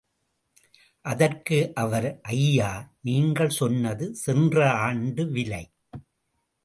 அதற்கு 1.05 1.57
அவர், 1.75 2.07
ஐயா, 2.21 2.71
நீங்கள் 3.01 3.49
சொன்னது 3.49 4.15
சென்ற 4.15 4.71
ஆண்டு 4.79 5.25
விலை. 5.31 5.63